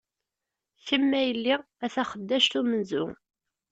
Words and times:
Kem 0.85 1.11
a 1.19 1.21
yell-i, 1.27 1.55
a 1.85 1.87
taxeddact 1.93 2.53
umenzu! 2.59 3.05